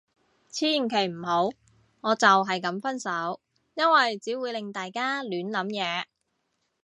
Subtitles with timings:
[0.49, 1.45] 千祈唔好，
[2.01, 3.39] 我就係噉分手。
[3.75, 6.05] 因為只會令大家亂諗嘢